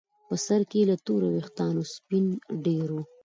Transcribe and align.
په 0.27 0.35
سر 0.45 0.61
کې 0.69 0.77
یې 0.81 0.87
له 0.89 0.95
تورو 1.05 1.27
ویښتانو 1.35 1.81
سپین 1.93 2.25
ډیر 2.65 2.87
وو. 2.93 3.03